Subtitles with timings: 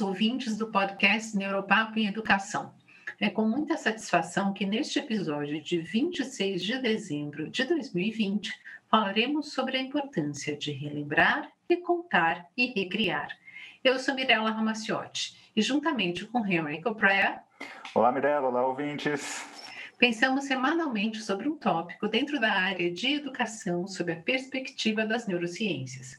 [0.00, 2.72] ouvintes do podcast Neuropapo em Educação.
[3.20, 8.52] É com muita satisfação que neste episódio de 26 de dezembro de 2020
[8.88, 13.28] falaremos sobre a importância de relembrar, recontar e recriar.
[13.82, 17.40] Eu sou Mirella Ramaciotti e juntamente com Henry Coprea.
[17.94, 19.57] Olá, Mirella, olá, ouvintes.
[19.98, 26.16] Pensamos semanalmente sobre um tópico dentro da área de educação sob a perspectiva das neurociências.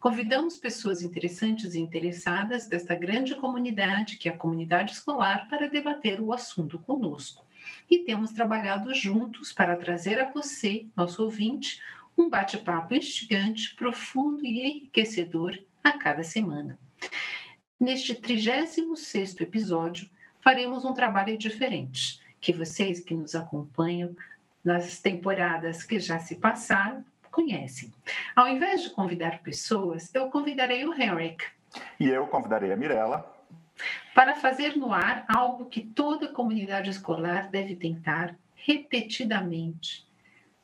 [0.00, 6.22] Convidamos pessoas interessantes e interessadas desta grande comunidade, que é a comunidade escolar, para debater
[6.22, 7.44] o assunto conosco.
[7.90, 11.82] E temos trabalhado juntos para trazer a você, nosso ouvinte,
[12.16, 16.78] um bate-papo instigante, profundo e enriquecedor a cada semana.
[17.78, 20.08] Neste 36º episódio,
[20.40, 24.14] faremos um trabalho diferente que vocês que nos acompanham
[24.64, 27.92] nas temporadas que já se passaram conhecem.
[28.34, 31.44] Ao invés de convidar pessoas, eu convidarei o Henrik.
[32.00, 33.24] E eu convidarei a Mirella.
[34.14, 40.04] Para fazer no ar algo que toda comunidade escolar deve tentar repetidamente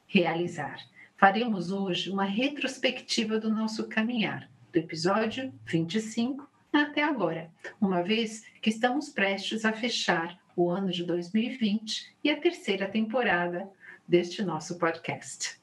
[0.06, 0.78] realizar.
[1.16, 7.50] Faremos hoje uma retrospectiva do nosso caminhar, do episódio 25 até agora,
[7.80, 13.68] uma vez que estamos prestes a fechar o ano de 2020 e a terceira temporada
[14.06, 15.58] deste nosso podcast.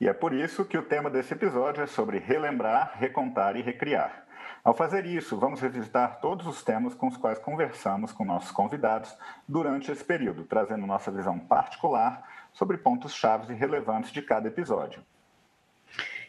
[0.00, 4.26] E é por isso que o tema desse episódio é sobre relembrar, recontar e recriar.
[4.62, 9.16] Ao fazer isso, vamos revisitar todos os temas com os quais conversamos com nossos convidados
[9.48, 15.02] durante esse período, trazendo nossa visão particular sobre pontos chaves e relevantes de cada episódio.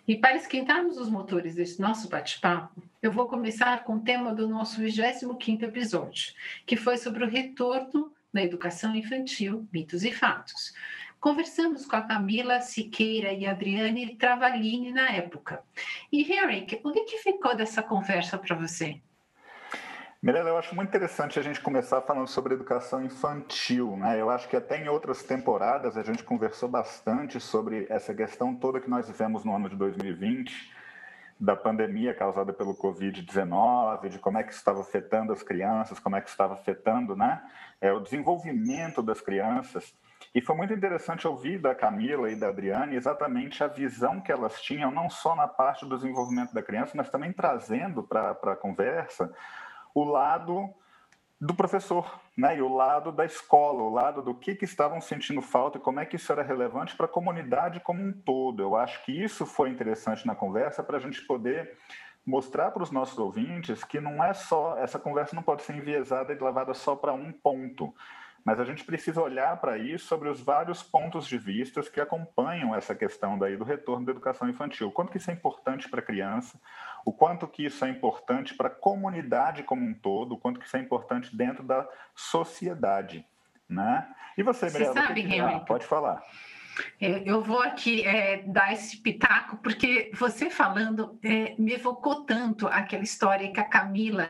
[0.07, 4.47] E para esquentarmos os motores desse nosso bate-papo, eu vou começar com o tema do
[4.47, 6.33] nosso 25º episódio,
[6.65, 10.73] que foi sobre o retorno na educação infantil, mitos e fatos.
[11.19, 15.61] Conversamos com a Camila Siqueira e a Adriane Travalini na época.
[16.09, 19.01] E, Henrique, o que ficou dessa conversa para você?
[20.19, 23.95] Mirella, eu acho muito interessante a gente começar falando sobre educação infantil.
[23.97, 24.19] Né?
[24.19, 28.79] Eu acho que até em outras temporadas a gente conversou bastante sobre essa questão toda
[28.79, 30.73] que nós vivemos no ano de 2020,
[31.39, 36.21] da pandemia causada pelo Covid-19, de como é que estava afetando as crianças, como é
[36.21, 37.39] que estava afetando né?
[37.79, 39.93] é, o desenvolvimento das crianças.
[40.33, 44.59] E foi muito interessante ouvir da Camila e da Adriane exatamente a visão que elas
[44.63, 49.31] tinham, não só na parte do desenvolvimento da criança, mas também trazendo para a conversa
[49.93, 50.73] o lado
[51.39, 52.57] do professor, né?
[52.57, 55.99] E o lado da escola, o lado do que, que estavam sentindo falta e como
[55.99, 58.61] é que isso era relevante para a comunidade como um todo.
[58.61, 61.77] Eu acho que isso foi interessante na conversa para a gente poder
[62.25, 66.33] mostrar para os nossos ouvintes que não é só essa conversa não pode ser enviesada
[66.33, 67.93] e levada só para um ponto.
[68.43, 72.73] Mas a gente precisa olhar para isso sobre os vários pontos de vista que acompanham
[72.73, 74.91] essa questão daí do retorno da educação infantil.
[74.91, 76.59] Quanto que isso é importante para a criança,
[77.07, 80.65] o quanto que isso é importante para a comunidade como um todo, o quanto que
[80.65, 83.25] isso é importante dentro da sociedade.
[83.69, 84.05] Né?
[84.37, 84.93] E você, Mirella?
[84.93, 85.39] Você sabe, que...
[85.39, 86.21] ah, Pode falar.
[86.99, 92.67] É, eu vou aqui é, dar esse pitaco, porque você falando é, me evocou tanto
[92.67, 94.29] aquela história que a Camila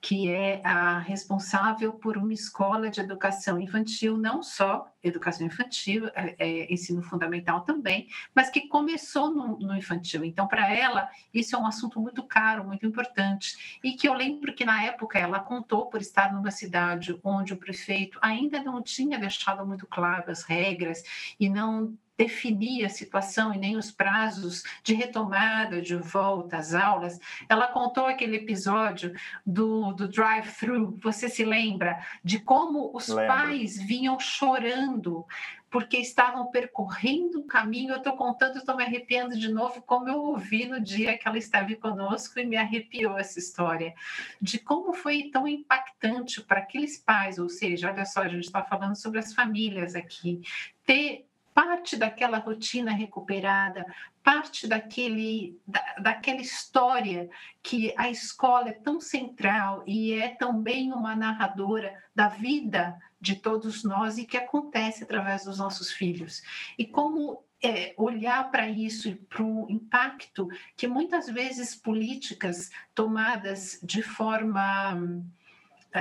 [0.00, 6.34] que é a responsável por uma escola de educação infantil, não só educação infantil, é,
[6.38, 10.24] é, ensino fundamental também, mas que começou no, no infantil.
[10.24, 13.78] Então, para ela, isso é um assunto muito caro, muito importante.
[13.84, 17.58] E que eu lembro que na época ela contou por estar numa cidade onde o
[17.58, 21.02] prefeito ainda não tinha deixado muito claro as regras
[21.38, 27.18] e não definir a situação e nem os prazos de retomada, de volta às aulas.
[27.48, 29.14] Ela contou aquele episódio
[29.44, 31.98] do, do drive-thru, você se lembra?
[32.22, 33.26] De como os Lembro.
[33.26, 35.24] pais vinham chorando
[35.70, 37.92] porque estavam percorrendo um caminho.
[37.92, 41.38] Eu estou contando, estou me arrepiando de novo, como eu ouvi no dia que ela
[41.38, 43.94] esteve conosco e me arrepiou essa história,
[44.42, 48.62] de como foi tão impactante para aqueles pais, ou seja, olha só, a gente está
[48.62, 50.42] falando sobre as famílias aqui,
[50.84, 51.29] ter
[51.60, 53.84] parte daquela rotina recuperada,
[54.24, 57.28] parte daquele, da, daquela história
[57.62, 63.84] que a escola é tão central e é também uma narradora da vida de todos
[63.84, 66.42] nós e que acontece através dos nossos filhos.
[66.78, 73.78] E como é, olhar para isso e para o impacto que muitas vezes políticas tomadas
[73.82, 75.39] de forma é,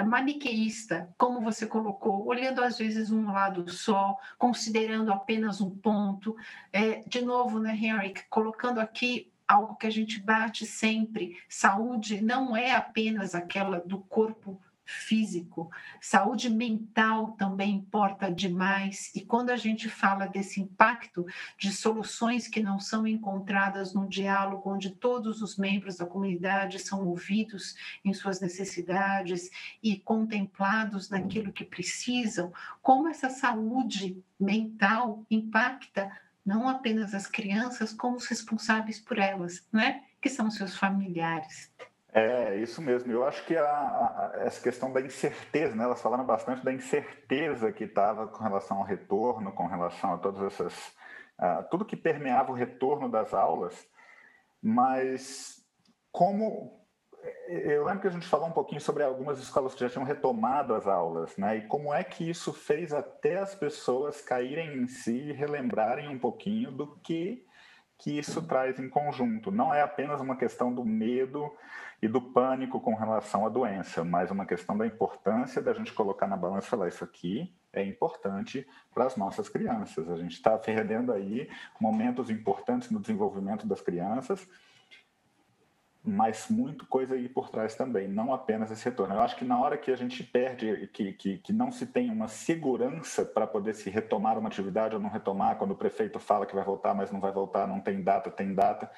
[0.04, 6.36] maniqueísta, como você colocou, olhando às vezes um lado só, considerando apenas um ponto.
[6.72, 12.56] É, de novo, né, Henrique, colocando aqui algo que a gente bate sempre: saúde não
[12.56, 15.70] é apenas aquela do corpo físico,
[16.02, 19.12] saúde mental também importa demais.
[19.16, 21.26] E quando a gente fala desse impacto
[21.58, 27.08] de soluções que não são encontradas no diálogo, onde todos os membros da comunidade são
[27.08, 29.50] ouvidos em suas necessidades
[29.84, 32.52] e contemplados naquilo que precisam,
[32.82, 36.12] como essa saúde mental impacta
[36.44, 40.04] não apenas as crianças, como os responsáveis por elas, né?
[40.22, 41.72] que são seus familiares.
[42.12, 43.12] É, isso mesmo.
[43.12, 45.84] Eu acho que a, a, essa questão da incerteza, né?
[45.84, 50.42] elas falaram bastante da incerteza que estava com relação ao retorno, com relação a todas
[50.42, 50.74] essas.
[51.40, 53.88] Uh, tudo que permeava o retorno das aulas,
[54.62, 55.64] mas
[56.12, 56.78] como.
[57.50, 60.74] Eu lembro que a gente falou um pouquinho sobre algumas escolas que já tinham retomado
[60.74, 61.58] as aulas, né?
[61.58, 66.18] E como é que isso fez até as pessoas caírem em si e relembrarem um
[66.18, 67.46] pouquinho do que
[68.00, 69.52] que isso traz em conjunto.
[69.52, 71.54] Não é apenas uma questão do medo
[72.01, 76.28] e do pânico com relação à doença, mas uma questão da importância da gente colocar
[76.28, 80.10] na balança e falar isso aqui é importante para as nossas crianças.
[80.10, 81.50] A gente está perdendo aí
[81.80, 84.48] momentos importantes no desenvolvimento das crianças
[86.10, 89.16] mas muito coisa aí por trás também, não apenas esse retorno.
[89.16, 92.10] Eu acho que na hora que a gente perde, que, que, que não se tem
[92.10, 96.45] uma segurança para poder se retomar uma atividade ou não retomar, quando o prefeito fala
[96.45, 98.90] que vai voltar, mas não vai voltar, não tem data, tem data,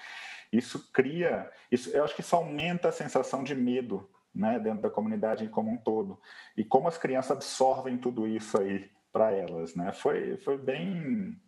[0.51, 4.89] isso cria, isso, eu acho que isso aumenta a sensação de medo né, dentro da
[4.89, 6.19] comunidade como um todo.
[6.55, 9.75] E como as crianças absorvem tudo isso aí para elas.
[9.75, 9.91] Né?
[9.91, 11.39] Foi, foi bem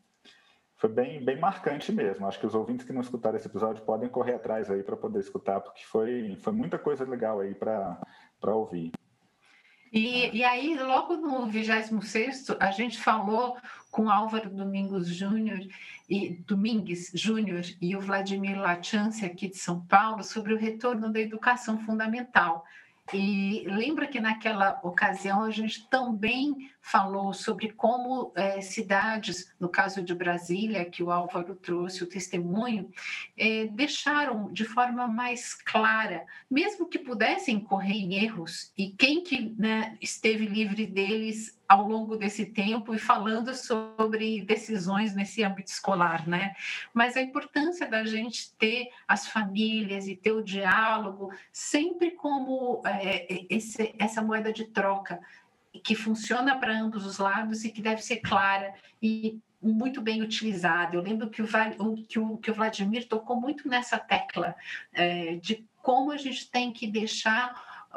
[0.75, 2.27] foi bem, bem marcante mesmo.
[2.27, 5.19] Acho que os ouvintes que não escutaram esse episódio podem correr atrás aí para poder
[5.19, 7.97] escutar, porque foi, foi muita coisa legal aí para
[8.47, 8.91] ouvir.
[9.94, 13.56] E, e aí, logo no 26 a gente falou
[13.92, 15.60] com Álvaro Domingos Júnior
[16.10, 21.19] e Domingues Júnior e o Vladimir Lachance aqui de São Paulo sobre o retorno da
[21.19, 22.66] educação fundamental.
[23.13, 30.03] E lembra que naquela ocasião a gente também falou sobre como é, cidades, no caso
[30.03, 32.91] de Brasília, que o Álvaro trouxe o testemunho,
[33.38, 39.56] é, deixaram de forma mais clara, mesmo que pudessem correr em erros, e quem que
[39.57, 46.27] né, esteve livre deles ao longo desse tempo e falando sobre decisões nesse âmbito escolar,
[46.27, 46.53] né?
[46.94, 53.25] Mas a importância da gente ter as famílias e ter o diálogo sempre como é,
[53.50, 55.19] esse, essa moeda de troca
[55.79, 60.95] que funciona para ambos os lados e que deve ser clara e muito bem utilizada.
[60.95, 61.47] Eu lembro que o,
[62.07, 64.55] que o, que o Vladimir tocou muito nessa tecla
[64.91, 67.87] é, de como a gente tem que deixar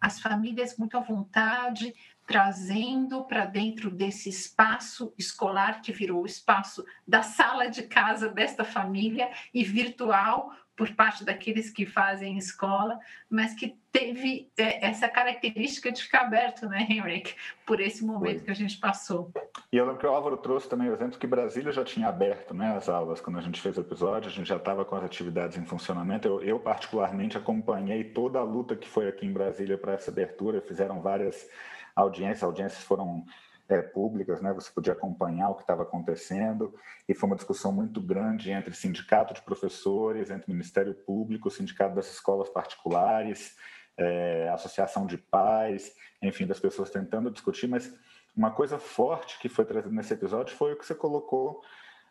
[0.00, 1.94] as famílias muito à vontade
[2.26, 8.64] trazendo para dentro desse espaço escolar que virou o espaço da sala de casa desta
[8.64, 12.98] família e virtual por parte daqueles que fazem escola,
[13.30, 17.34] mas que teve é, essa característica de ficar aberto, né, Henrique,
[17.64, 18.44] por esse momento Foi.
[18.46, 19.30] que a gente passou.
[19.72, 22.52] E eu lembro que o Álvaro trouxe também o exemplo que Brasília já tinha aberto
[22.52, 25.04] né, as aulas quando a gente fez o episódio, a gente já estava com as
[25.04, 26.26] atividades em funcionamento.
[26.26, 30.60] Eu, eu, particularmente, acompanhei toda a luta que foi aqui em Brasília para essa abertura,
[30.60, 31.48] fizeram várias
[31.94, 33.24] audiências, audiências foram
[33.68, 34.52] é, públicas, né?
[34.52, 36.74] Você podia acompanhar o que estava acontecendo
[37.08, 42.10] e foi uma discussão muito grande entre sindicato de professores, entre Ministério Público, sindicato das
[42.10, 43.56] escolas particulares,
[43.96, 47.66] é, associação de pais, enfim, das pessoas tentando discutir.
[47.66, 47.92] Mas
[48.36, 51.62] uma coisa forte que foi trazida nesse episódio foi o que você colocou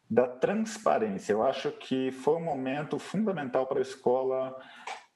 [0.10, 1.34] da transparência.
[1.34, 4.56] Eu acho que foi um momento fundamental para a escola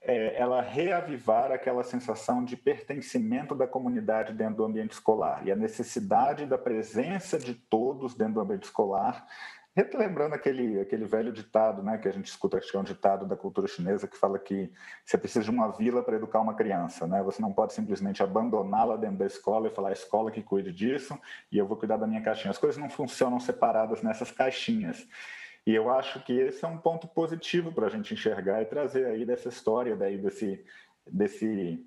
[0.08, 5.56] é, ela reavivar aquela sensação de pertencimento da comunidade dentro do ambiente escolar e a
[5.56, 9.28] necessidade da presença de todos dentro do ambiente escolar,
[9.94, 13.28] lembrando aquele, aquele velho ditado, né, que a gente escuta, acho que é um ditado
[13.28, 14.72] da cultura chinesa, que fala que
[15.06, 17.22] você precisa de uma vila para educar uma criança, né?
[17.22, 21.20] Você não pode simplesmente abandoná-la dentro da escola e falar a escola que cuide disso
[21.52, 22.50] e eu vou cuidar da minha caixinha.
[22.50, 25.08] As coisas não funcionam separadas nessas caixinhas.
[25.68, 29.06] E eu acho que esse é um ponto positivo para a gente enxergar e trazer
[29.06, 30.64] aí dessa história, daí desse,
[31.06, 31.86] desse,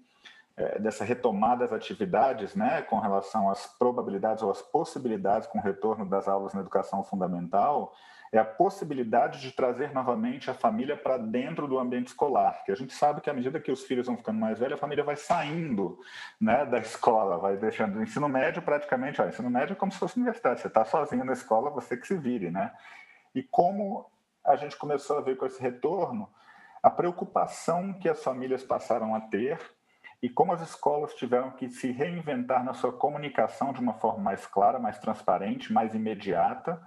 [0.55, 5.63] é, dessa retomada das atividades, né, com relação às probabilidades ou às possibilidades com o
[5.63, 7.97] retorno das aulas na educação fundamental,
[8.31, 12.77] é a possibilidade de trazer novamente a família para dentro do ambiente escolar, que a
[12.77, 15.17] gente sabe que à medida que os filhos vão ficando mais velhos, a família vai
[15.17, 15.99] saindo
[16.39, 19.99] né, da escola, vai deixando o ensino médio praticamente, ó, ensino médio é como se
[19.99, 22.71] fosse universidade, você está sozinho na escola, você que se vire, né?
[23.35, 24.07] E como
[24.45, 26.29] a gente começou a ver com esse retorno
[26.83, 29.61] a preocupação que as famílias passaram a ter
[30.23, 34.47] e como as escolas tiveram que se reinventar na sua comunicação de uma forma mais
[34.47, 36.81] clara, mais transparente, mais imediata,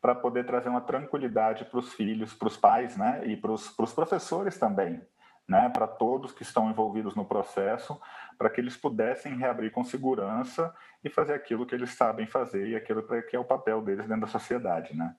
[0.00, 3.68] para poder trazer uma tranquilidade para os filhos, para os pais, né, e para os,
[3.92, 5.02] professores também,
[5.48, 8.00] né, para todos que estão envolvidos no processo,
[8.36, 12.76] para que eles pudessem reabrir com segurança e fazer aquilo que eles sabem fazer e
[12.76, 15.16] aquilo que é o papel deles dentro da sociedade, né?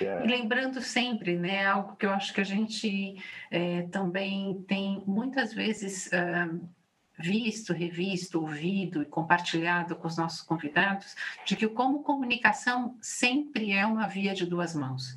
[0.00, 0.20] É...
[0.26, 3.16] Lembrando sempre, né, algo que eu acho que a gente
[3.50, 6.60] é, também tem muitas vezes uh,
[7.18, 11.14] visto, revisto, ouvido e compartilhado com os nossos convidados,
[11.44, 15.16] de que como comunicação sempre é uma via de duas mãos.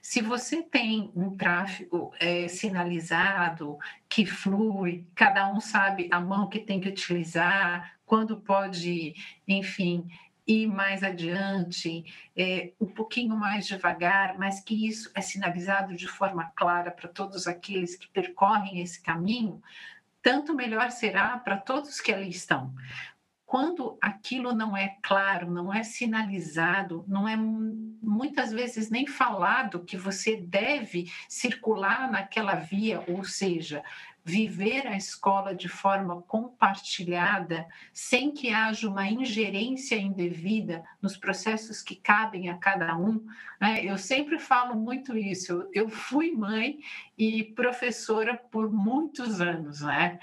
[0.00, 3.78] Se você tem um tráfego é, sinalizado,
[4.08, 9.14] que flui, cada um sabe a mão que tem que utilizar, quando pode,
[9.46, 10.06] enfim,
[10.46, 12.04] ir mais adiante,
[12.36, 17.46] é, um pouquinho mais devagar, mas que isso é sinalizado de forma clara para todos
[17.46, 19.62] aqueles que percorrem esse caminho,
[20.22, 22.74] tanto melhor será para todos que ali estão.
[23.44, 29.96] Quando aquilo não é claro, não é sinalizado, não é muitas vezes nem falado que
[29.96, 33.84] você deve circular naquela via, ou seja,
[34.24, 41.96] viver a escola de forma compartilhada, sem que haja uma ingerência indevida nos processos que
[41.96, 43.26] cabem a cada um.
[43.60, 43.84] Né?
[43.84, 45.68] Eu sempre falo muito isso.
[45.72, 46.78] Eu fui mãe
[47.18, 50.18] e professora por muitos anos, né?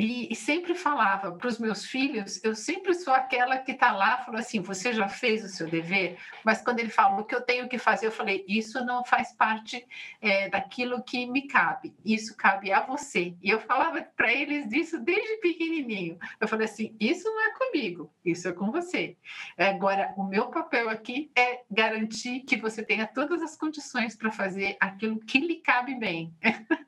[0.00, 4.40] E, sempre falava para os meus filhos, eu sempre sou aquela que está lá, falou
[4.40, 6.16] assim, você já fez o seu dever?
[6.44, 9.32] Mas quando ele falou o que eu tenho que fazer, eu falei, isso não faz
[9.32, 9.84] parte
[10.20, 13.34] é, daquilo que me cabe, isso cabe a você.
[13.42, 16.18] E eu falava para eles disso desde pequenininho.
[16.40, 19.16] Eu falei assim, isso não é comigo, isso é com você.
[19.56, 24.76] Agora, o meu papel aqui é garantir que você tenha todas as condições para fazer
[24.80, 26.34] aquilo que lhe cabe bem.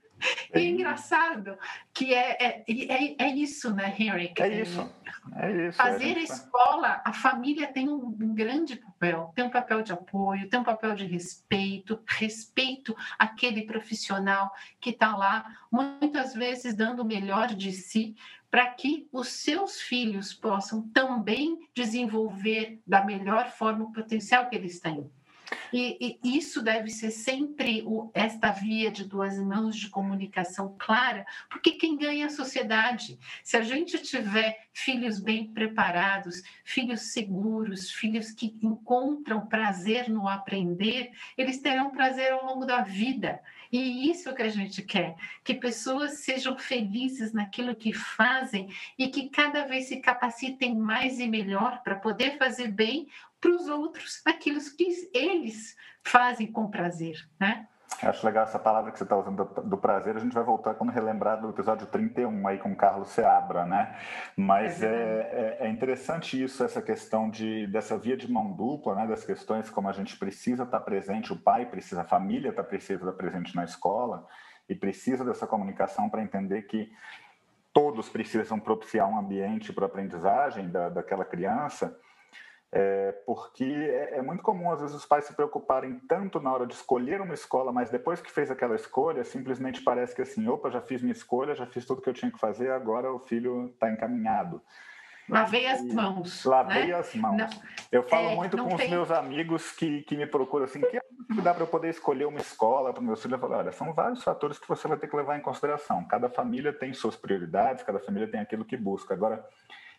[0.55, 1.57] E é engraçado
[1.93, 4.33] que é, é, é, é isso, né, Henry?
[4.39, 4.93] É isso.
[5.37, 9.83] É isso Fazer a escola, a família tem um, um, grande papel, tem um papel
[9.83, 14.51] de apoio, tem um papel de respeito, respeito àquele profissional
[14.81, 18.17] que está lá, muitas vezes dando o melhor de si,
[18.51, 24.81] para que os seus filhos possam também desenvolver da melhor forma o potencial que eles
[24.81, 25.09] têm.
[25.73, 31.27] E, e, isso deve ser sempre o, esta via de duas mãos de comunicação clara,
[31.49, 33.19] porque quem ganha é a sociedade.
[33.43, 41.11] Se a gente tiver filhos bem preparados, filhos seguros, filhos que encontram prazer no aprender,
[41.37, 43.41] eles terão prazer ao longo da vida.
[43.73, 48.69] E isso é o que a gente quer, que pessoas sejam felizes naquilo que fazem
[48.99, 53.09] e que cada vez se capacitem mais e melhor para poder fazer bem
[53.41, 57.69] para os outros aquilo que eles fazem com prazer, né?
[58.03, 60.17] Acho legal essa palavra que você está usando do, prazer.
[60.17, 63.95] A gente vai voltar quando relembrar do episódio 31 aí com o Carlos Seabra, né?
[64.35, 64.87] Mas é,
[65.61, 69.07] é, é, interessante isso, essa questão de, dessa via de mão dupla, né?
[69.07, 72.65] Das questões como a gente precisa estar tá presente, o pai precisa, a família está
[72.65, 74.27] precisa estar presente na escola
[74.67, 76.91] e precisa dessa comunicação para entender que
[77.71, 81.95] todos precisam propiciar um ambiente para a aprendizagem da, daquela criança
[82.73, 86.67] é, porque é, é, muito comum, às vezes, os pais se preocuparem tanto na hora
[86.67, 90.71] de escolher uma escola, mas depois que fez aquela escolha, simplesmente parece que assim, opa,
[90.71, 93.71] já fiz minha escolha, já fiz tudo que eu tinha que fazer, agora o filho
[93.75, 94.63] está encaminhado.
[95.29, 96.45] Lavei as mãos.
[96.45, 96.95] Lavei né?
[96.95, 97.37] as mãos.
[97.37, 97.49] Não,
[97.91, 98.87] eu falo é, muito com tem...
[98.87, 102.41] os meus amigos que, que me procuram assim, que dá para eu poder escolher uma
[102.41, 103.35] escola para o meu filho?
[103.35, 106.05] Eu falo, olha, são vários fatores que você vai ter que levar em consideração.
[106.05, 109.15] Cada família tem suas prioridades, cada família tem aquilo que busca.
[109.15, 109.45] Agora,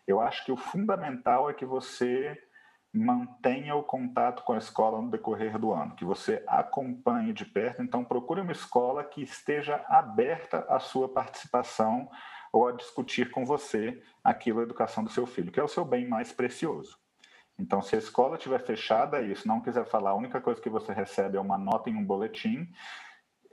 [0.06, 2.38] eu acho que o fundamental é que você
[2.92, 7.82] mantenha o contato com a escola no decorrer do ano, que você acompanhe de perto.
[7.82, 12.10] Então, procure uma escola que esteja aberta à sua participação
[12.52, 15.84] ou a discutir com você aquilo, a educação do seu filho, que é o seu
[15.84, 16.98] bem mais precioso.
[17.58, 20.92] Então, se a escola estiver fechada isso, não quiser falar, a única coisa que você
[20.92, 22.68] recebe é uma nota em um boletim,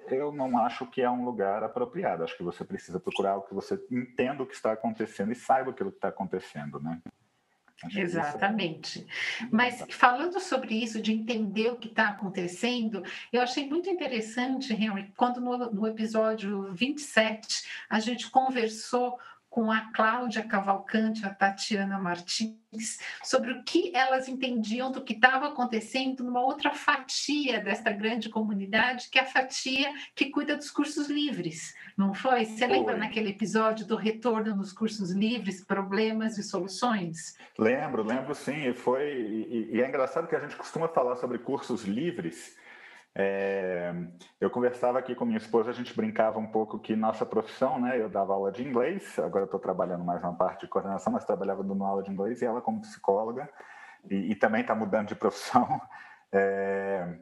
[0.07, 2.23] eu não acho que é um lugar apropriado.
[2.23, 5.71] Acho que você precisa procurar o que você entenda o que está acontecendo e saiba
[5.71, 6.99] aquilo que está acontecendo, né?
[7.95, 9.05] É Exatamente.
[9.51, 15.13] Mas falando sobre isso, de entender o que está acontecendo, eu achei muito interessante, Henry,
[15.15, 19.17] quando no, no episódio 27 a gente conversou
[19.49, 25.47] com a Cláudia Cavalcante, a Tatiana Martins, sobre o que elas entendiam do que estava
[25.47, 31.09] acontecendo numa outra fatia desta grande comunidade, que é a fatia que cuida dos cursos
[31.09, 32.45] livres, não foi?
[32.45, 37.35] Você lembra naquele episódio do retorno nos cursos livres, problemas e soluções?
[37.57, 38.69] Lembro, lembro sim.
[38.69, 42.55] E foi e, e é engraçado que a gente costuma falar sobre cursos livres
[43.21, 43.93] é,
[44.39, 47.99] eu conversava aqui com minha esposa, a gente brincava um pouco que nossa profissão, né?
[47.99, 51.61] Eu dava aula de inglês, agora estou trabalhando mais na parte de coordenação, mas trabalhava
[51.61, 53.49] dando aula de inglês e ela como psicóloga
[54.09, 55.81] e, e também está mudando de profissão.
[56.31, 57.17] É,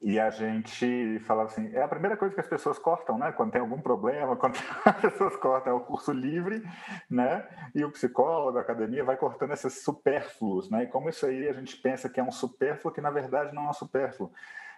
[0.00, 3.32] e a gente falava assim, é a primeira coisa que as pessoas cortam, né?
[3.32, 6.62] Quando tem algum problema, quando as pessoas cortam é o curso livre,
[7.10, 7.44] né?
[7.74, 10.84] E o psicólogo, a academia vai cortando esses supérfluos, né?
[10.84, 13.66] E como isso aí a gente pensa que é um supérfluo que na verdade não
[13.66, 14.32] é um supérfluo.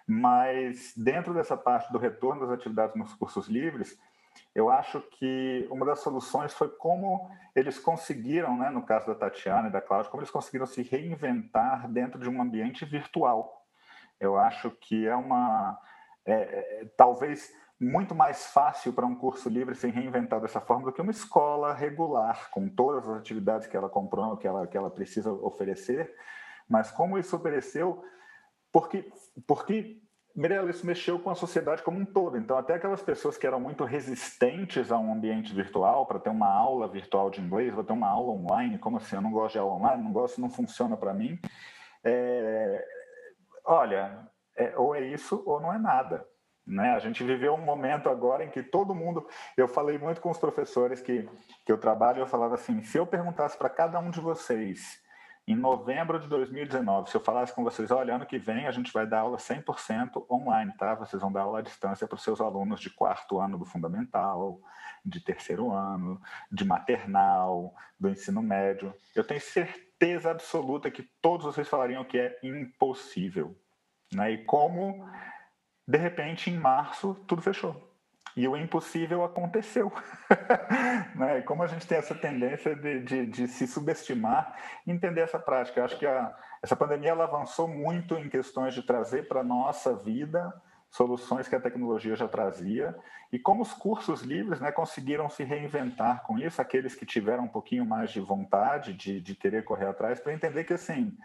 [0.07, 3.97] Mas dentro dessa parte do retorno das atividades nos cursos livres,
[4.53, 9.69] eu acho que uma das soluções foi como eles conseguiram, né, no caso da Tatiana
[9.69, 13.65] e da Cláudia, como eles conseguiram se reinventar dentro de um ambiente virtual.
[14.19, 15.77] Eu acho que é uma.
[16.25, 20.93] É, é, talvez muito mais fácil para um curso livre se reinventar dessa forma do
[20.93, 24.89] que uma escola regular, com todas as atividades que ela comprou, que ela, que ela
[24.89, 26.13] precisa oferecer.
[26.67, 28.01] Mas como isso ofereceu,
[28.75, 29.09] porque,
[29.47, 30.01] porque
[30.35, 32.37] Mirella, isso mexeu com a sociedade como um todo.
[32.37, 36.49] Então, até aquelas pessoas que eram muito resistentes a um ambiente virtual, para ter uma
[36.49, 39.15] aula virtual de inglês, vou ter uma aula online, como assim?
[39.15, 41.39] Eu não gosto de aula online, não gosto, não funciona para mim.
[42.03, 42.85] É,
[43.63, 44.27] olha,
[44.57, 46.27] é, ou é isso ou não é nada.
[46.67, 46.95] Né?
[46.95, 49.25] A gente viveu um momento agora em que todo mundo.
[49.55, 51.29] Eu falei muito com os professores que,
[51.65, 55.01] que eu trabalho, eu falava assim: se eu perguntasse para cada um de vocês,
[55.47, 58.91] em novembro de 2019, se eu falasse com vocês, olha, ano que vem a gente
[58.91, 60.95] vai dar aula 100% online, tá?
[60.95, 64.59] Vocês vão dar aula à distância para os seus alunos de quarto ano do fundamental,
[65.05, 66.19] de terceiro ano,
[66.51, 68.91] de maternal, do ensino médio.
[69.15, 73.55] Eu tenho certeza absoluta que todos vocês falariam que é impossível.
[74.11, 74.31] Né?
[74.31, 75.07] E como,
[75.87, 77.84] de repente, em março, tudo fechou.
[78.35, 79.91] E o impossível aconteceu.
[81.15, 81.41] né?
[81.41, 85.79] Como a gente tem essa tendência de, de, de se subestimar, entender essa prática.
[85.79, 89.43] Eu acho que a, essa pandemia ela avançou muito em questões de trazer para a
[89.43, 90.53] nossa vida
[90.89, 92.95] soluções que a tecnologia já trazia
[93.31, 97.49] e como os cursos livres né, conseguiram se reinventar com isso, aqueles que tiveram um
[97.49, 101.17] pouquinho mais de vontade de, de querer correr atrás, para entender que assim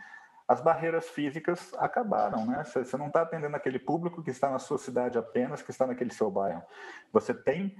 [0.51, 2.65] as barreiras físicas acabaram, né?
[2.65, 6.13] Você não está atendendo aquele público que está na sua cidade apenas, que está naquele
[6.13, 6.61] seu bairro.
[7.13, 7.77] Você tem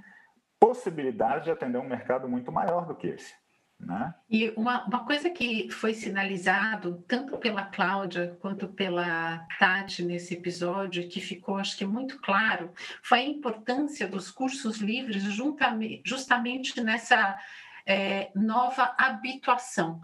[0.57, 3.33] possibilidade de atender um mercado muito maior do que esse.
[3.77, 4.15] Né?
[4.29, 11.09] E uma, uma coisa que foi sinalizado tanto pela Cláudia quanto pela Tati nesse episódio,
[11.09, 12.71] que ficou, acho que, muito claro,
[13.03, 15.23] foi a importância dos cursos livres
[16.05, 17.37] justamente nessa
[17.85, 19.99] é, nova habituação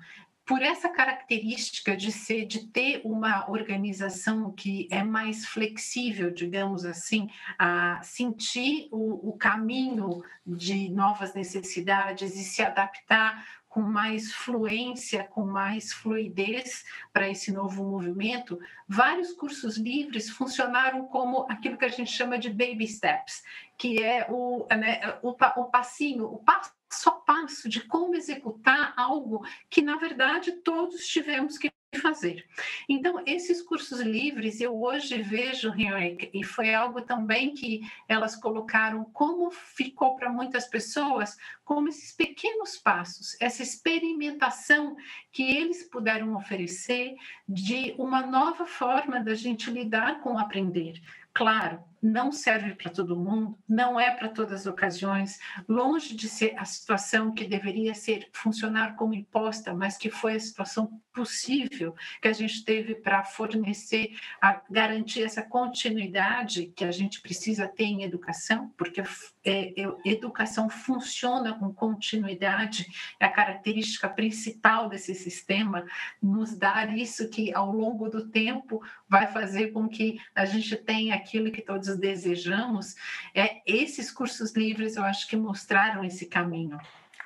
[0.48, 7.30] por essa característica de ser, de ter uma organização que é mais flexível, digamos assim,
[7.60, 15.46] a sentir o, o caminho de novas necessidades e se adaptar com mais fluência, com
[15.46, 18.58] mais fluidez para esse novo movimento,
[18.88, 23.44] vários cursos livres funcionaram como aquilo que a gente chama de baby steps,
[23.78, 29.45] que é o, né, o, o passinho, o passo a passo de como executar algo
[29.69, 31.71] que, na verdade, todos tivemos que
[32.02, 32.45] fazer.
[32.88, 39.06] Então, esses cursos livres, eu hoje vejo, Henrique, e foi algo também que elas colocaram,
[39.06, 44.95] como ficou para muitas pessoas, como esses pequenos passos, essa experimentação
[45.32, 47.15] que eles puderam oferecer
[47.47, 51.02] de uma nova forma da gente lidar com aprender.
[51.34, 56.54] Claro, não serve para todo mundo, não é para todas as ocasiões, longe de ser
[56.58, 62.28] a situação que deveria ser funcionar como imposta, mas que foi a situação possível que
[62.28, 68.04] a gente teve para fornecer, a garantir essa continuidade que a gente precisa ter em
[68.04, 69.02] educação, porque
[69.44, 72.86] é, é, educação funciona com continuidade,
[73.20, 75.86] é a característica principal desse sistema,
[76.22, 78.80] nos dar isso que ao longo do tempo
[79.10, 82.96] vai fazer com que a gente tenha aquilo que todos desejamos,
[83.34, 86.78] é, esses cursos livres eu acho que mostraram esse caminho.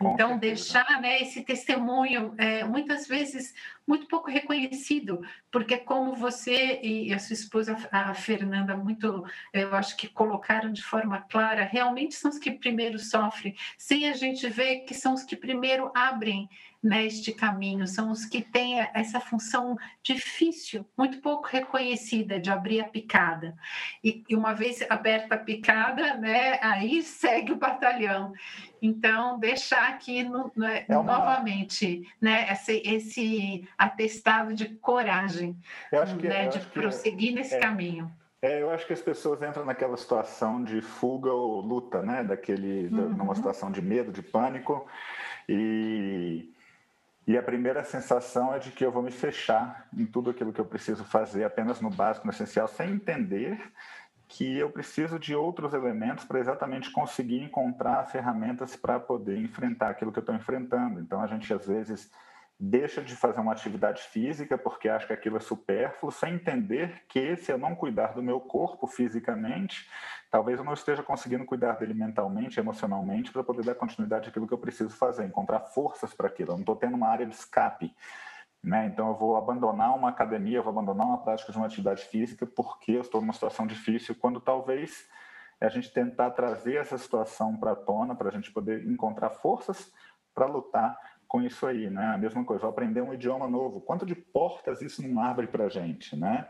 [0.01, 0.39] Com então, certeza.
[0.39, 3.53] deixar né, esse testemunho, é, muitas vezes
[3.91, 9.97] muito pouco reconhecido, porque como você e a sua esposa, a Fernanda, muito, eu acho
[9.97, 14.85] que colocaram de forma clara, realmente são os que primeiro sofrem, sem a gente ver
[14.85, 16.47] que são os que primeiro abrem
[16.81, 22.87] neste caminho, são os que têm essa função difícil, muito pouco reconhecida de abrir a
[22.87, 23.55] picada.
[24.03, 28.33] E, uma vez aberta a picada, né, aí segue o batalhão.
[28.81, 31.19] Então, deixar aqui no, né, é uma...
[31.19, 35.57] novamente né, esse, esse atestado de coragem,
[36.19, 37.59] que, né, de prosseguir nesse é...
[37.59, 38.11] caminho.
[38.41, 42.23] É, eu acho que as pessoas entram naquela situação de fuga ou luta, né?
[42.23, 43.09] Daquele, uhum.
[43.09, 44.87] numa situação de medo, de pânico,
[45.47, 46.51] e
[47.27, 50.59] e a primeira sensação é de que eu vou me fechar em tudo aquilo que
[50.59, 53.61] eu preciso fazer apenas no básico, no essencial, sem entender
[54.27, 60.11] que eu preciso de outros elementos para exatamente conseguir encontrar ferramentas para poder enfrentar aquilo
[60.11, 60.99] que eu estou enfrentando.
[60.99, 62.09] Então, a gente às vezes
[62.63, 67.35] deixa de fazer uma atividade física porque acha que aquilo é supérfluo, sem entender que
[67.35, 69.89] se eu não cuidar do meu corpo fisicamente,
[70.29, 74.53] talvez eu não esteja conseguindo cuidar dele mentalmente, emocionalmente, para poder dar continuidade àquilo que
[74.53, 76.51] eu preciso fazer, encontrar forças para aquilo.
[76.51, 77.91] Eu não estou tendo uma área de escape.
[78.63, 78.85] Né?
[78.85, 82.45] Então, eu vou abandonar uma academia, eu vou abandonar uma prática de uma atividade física
[82.45, 85.09] porque eu estou numa situação difícil, quando talvez
[85.59, 89.91] a gente tentar trazer essa situação para a tona, para a gente poder encontrar forças
[90.33, 90.97] para lutar
[91.31, 92.07] com isso aí, né?
[92.07, 93.79] A mesma coisa, vou aprender um idioma novo.
[93.79, 96.45] Quanto de portas isso não abre para a gente, né?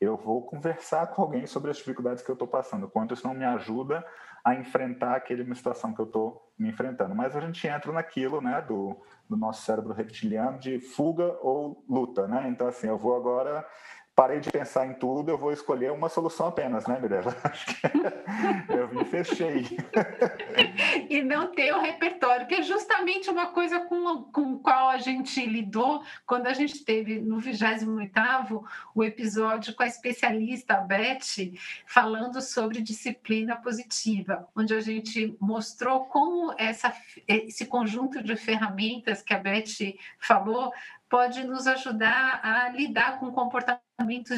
[0.00, 3.32] Eu vou conversar com alguém sobre as dificuldades que eu estou passando, quanto isso não
[3.32, 4.04] me ajuda
[4.44, 7.14] a enfrentar aquele situação que eu estou me enfrentando.
[7.14, 12.26] Mas a gente entra naquilo, né, do, do nosso cérebro reptiliano de fuga ou luta,
[12.26, 12.48] né?
[12.48, 13.64] Então, assim, eu vou agora
[14.14, 17.36] parei de pensar em tudo, eu vou escolher uma solução apenas, né, Mirella?
[17.42, 17.80] Acho que
[18.72, 19.66] eu me fechei.
[21.10, 25.44] e não ter o repertório, que é justamente uma coisa com, com qual a gente
[25.44, 28.62] lidou quando a gente teve no 28º
[28.94, 31.52] o episódio com a especialista a Beth
[31.86, 36.94] falando sobre disciplina positiva, onde a gente mostrou como essa,
[37.26, 40.72] esse conjunto de ferramentas que a Beth falou
[41.08, 43.83] pode nos ajudar a lidar com comportamentos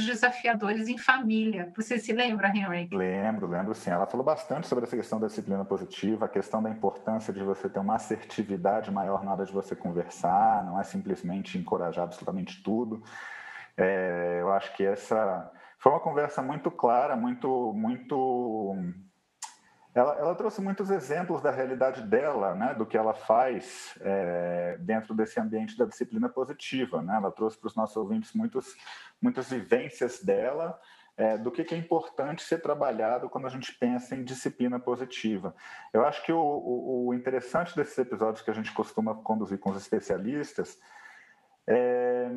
[0.04, 1.72] desafiadores em família.
[1.76, 2.88] Você se lembra, Henry?
[2.92, 3.90] Lembro, lembro sim.
[3.90, 7.68] Ela falou bastante sobre essa questão da disciplina positiva, a questão da importância de você
[7.68, 13.02] ter uma assertividade maior na hora de você conversar, não é simplesmente encorajar absolutamente tudo.
[13.76, 18.76] É, eu acho que essa foi uma conversa muito clara, muito, muito
[19.96, 25.14] ela, ela, trouxe muitos exemplos da realidade dela, né, do que ela faz é, dentro
[25.14, 27.00] desse ambiente da disciplina positiva.
[27.00, 27.16] Né?
[27.16, 28.76] Ela trouxe para os nossos ouvintes muitos,
[29.22, 30.78] muitas vivências dela,
[31.16, 35.56] é, do que, que, é importante ser trabalhado quando a gente pensa em disciplina positiva.
[35.94, 39.70] Eu acho que o, o, o interessante desses episódios que a gente costuma conduzir com
[39.70, 40.78] os especialistas
[41.66, 42.28] é,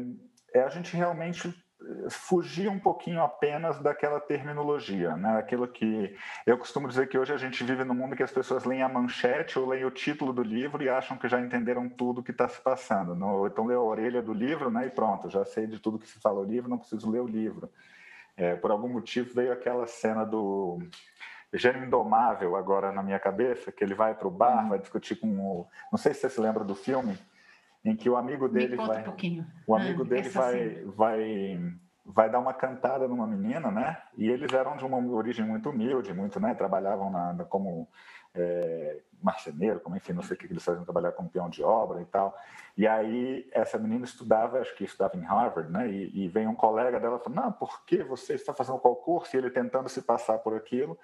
[0.54, 1.54] é a gente realmente
[2.10, 5.38] fugir um pouquinho apenas daquela terminologia, né?
[5.38, 6.16] Aquilo que
[6.46, 8.90] eu costumo dizer que hoje a gente vive num mundo que as pessoas leem a
[8.90, 12.50] manchete ou leem o título do livro e acham que já entenderam tudo que está
[12.50, 13.16] se passando.
[13.16, 14.88] Não, então lê a orelha do livro, né?
[14.88, 17.28] E pronto, já sei de tudo que se fala no livro, não preciso ler o
[17.28, 17.72] livro.
[18.36, 20.80] É, por algum motivo veio aquela cena do
[21.54, 25.28] Gênio Indomável agora na minha cabeça, que ele vai para o bar, vai discutir com
[25.28, 25.68] o...
[25.92, 27.18] Não sei se você se lembra do filme,
[27.84, 31.72] em que o amigo dele vai, um o amigo ah, dele vai, vai,
[32.06, 33.98] vai dar uma cantada numa menina, né?
[34.18, 36.54] E eles eram de uma origem muito humilde, muito, né?
[36.54, 37.88] Trabalhavam na, na como
[38.36, 42.02] é, marceneiro, como enfim, não sei o que eles faziam, trabalhar como peão de obra
[42.02, 42.38] e tal.
[42.78, 45.90] E aí essa menina estudava, acho que estudava em Harvard, né?
[45.90, 49.36] E, e vem um colega dela falando, não, por que você está fazendo qual curso?
[49.36, 50.98] E ele tentando se passar por aquilo.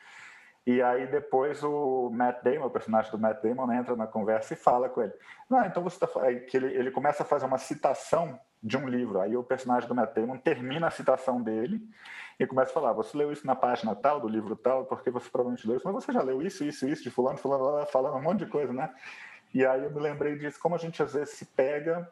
[0.66, 4.58] E aí depois o Matt Damon, o personagem do Matt Damon, entra na conversa e
[4.58, 5.14] fala com ele.
[5.48, 9.22] Não, então você está que ele, ele começa a fazer uma citação de um livro.
[9.22, 11.88] Aí o personagem do Matt Damon termina a citação dele
[12.40, 15.30] e começa a falar: você leu isso na página tal do livro tal, porque você
[15.30, 18.22] provavelmente leu isso, mas você já leu isso, isso, isso de fulano, fulano, falando um
[18.22, 18.92] monte de coisa, né?
[19.54, 22.12] E aí eu me lembrei disso, como a gente às vezes se pega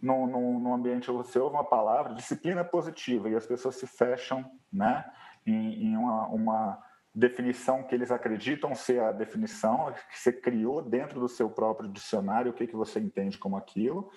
[0.00, 4.44] num, num, num ambiente você ouve uma palavra, disciplina positiva, e as pessoas se fecham,
[4.70, 5.04] né?
[5.46, 6.82] Em, em uma, uma
[7.16, 12.50] definição que eles acreditam ser a definição que você criou dentro do seu próprio dicionário,
[12.50, 14.10] o que, que você entende como aquilo.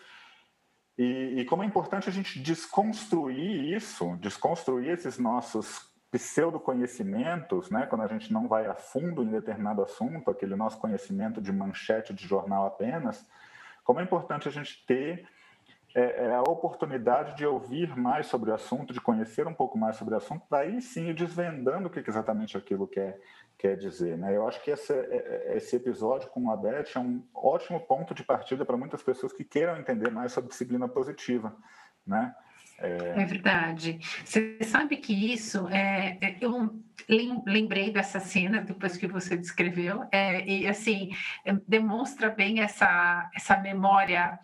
[0.98, 8.02] E, e como é importante a gente desconstruir isso, desconstruir esses nossos pseudo-conhecimentos, né, quando
[8.02, 12.28] a gente não vai a fundo em determinado assunto, aquele nosso conhecimento de manchete de
[12.28, 13.26] jornal apenas,
[13.86, 15.26] como é importante a gente ter
[15.96, 19.96] é, é, a oportunidade de ouvir mais sobre o assunto, de conhecer um pouco mais
[19.96, 23.20] sobre o assunto, daí sim desvendando o que exatamente aquilo quer,
[23.58, 24.18] quer dizer.
[24.18, 24.36] Né?
[24.36, 28.14] Eu acho que esse, é, é, esse episódio com a Beth é um ótimo ponto
[28.14, 31.56] de partida para muitas pessoas que queiram entender mais sobre disciplina positiva.
[32.06, 32.36] Né?
[32.78, 33.22] É...
[33.22, 33.26] é...
[33.26, 34.00] verdade.
[34.24, 36.72] Você sabe que isso, é, eu
[37.46, 41.10] lembrei dessa cena depois que você descreveu, é, e assim,
[41.68, 44.40] demonstra bem essa, essa memória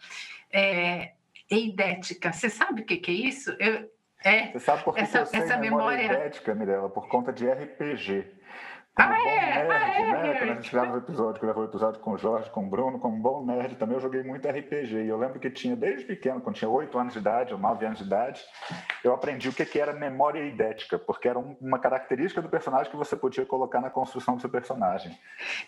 [0.52, 1.15] é,
[1.50, 2.32] eidética.
[2.32, 3.56] Você sabe o que, que é isso?
[3.60, 3.90] Eu,
[4.24, 6.90] é, Você sabe por que essa, eu sei essa memória, memória eidética, Mirella?
[6.90, 8.36] Por conta de RPG.
[8.96, 9.36] Como ah, bom é?
[9.36, 10.38] nerd, ah, é, né?
[10.40, 12.98] Quando a gente gravou o episódio, gravou o episódio com o Jorge, com o Bruno,
[12.98, 15.04] como bom nerd também, eu joguei muito RPG.
[15.04, 17.86] E eu lembro que tinha, desde pequeno, quando tinha 8 anos de idade ou 9
[17.86, 18.42] anos de idade,
[19.04, 23.18] eu aprendi o que era memória idética, porque era uma característica do personagem que você
[23.18, 25.12] podia colocar na construção do seu personagem.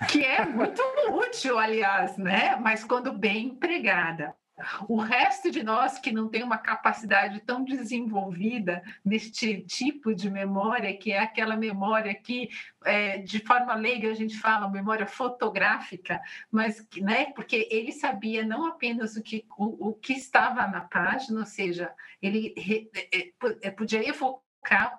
[0.08, 2.56] Que é muito útil, aliás, né?
[2.62, 4.34] Mas quando bem empregada.
[4.88, 10.98] O resto de nós que não tem uma capacidade tão desenvolvida neste tipo de memória,
[10.98, 12.50] que é aquela memória que,
[12.84, 16.20] é, de forma leiga, a gente fala memória fotográfica,
[16.52, 21.39] mas né, porque ele sabia não apenas o que, o, o que estava na página,
[21.39, 24.47] ou seja, ele re, é, é podia evocar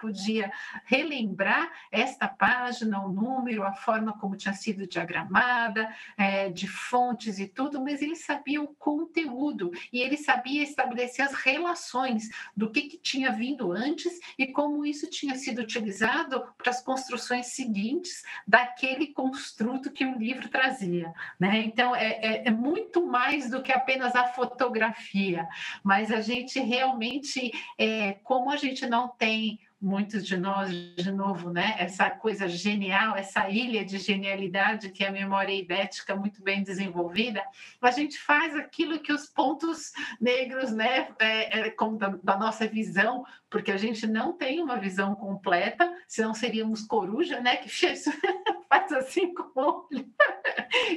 [0.00, 0.50] podia
[0.84, 7.46] relembrar esta página, o número, a forma como tinha sido diagramada, é, de fontes e
[7.46, 12.98] tudo, mas ele sabia o conteúdo e ele sabia estabelecer as relações do que, que
[12.98, 19.92] tinha vindo antes e como isso tinha sido utilizado para as construções seguintes daquele construto
[19.92, 21.12] que o livro trazia.
[21.38, 21.62] Né?
[21.66, 25.46] Então, é, é, é muito mais do que apenas a fotografia,
[25.82, 31.50] mas a gente realmente, é, como a gente não tem muitos de nós, de novo,
[31.50, 31.76] né?
[31.78, 37.44] essa coisa genial, essa ilha de genialidade que é a memória idética muito bem desenvolvida,
[37.80, 43.24] a gente faz aquilo que os pontos negros, né, é, é, da, da, nossa visão,
[43.48, 47.68] porque a gente não tem uma visão completa, senão seríamos coruja, né, que
[48.68, 50.08] faz assim com o olho.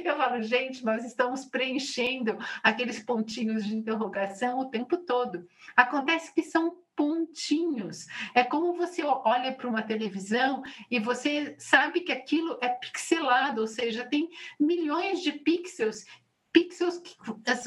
[0.04, 5.46] Eu falo, gente, nós estamos preenchendo aqueles pontinhos de interrogação o tempo todo.
[5.76, 8.06] Acontece que são pontinhos.
[8.32, 13.66] É como você olha para uma televisão e você sabe que aquilo é pixelado, ou
[13.66, 16.04] seja, tem milhões de pixels,
[16.52, 17.16] pixels que